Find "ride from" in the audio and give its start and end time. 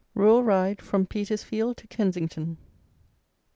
0.43-1.05